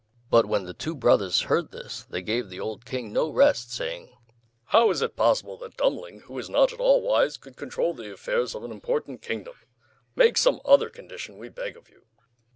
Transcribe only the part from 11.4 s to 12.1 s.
beg of you!"